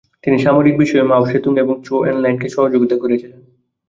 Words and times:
তিনি 0.23 0.37
সামরিক 0.39 0.75
বিষয়ে 0.77 1.03
মাও 1.03 1.23
সেতুং 1.25 1.53
এবং 1.57 1.75
চৌ 1.85 1.97
এন-লাইকে 2.05 2.47
সহযোগিতা 2.49 2.95
করেছিলেন। 2.97 3.41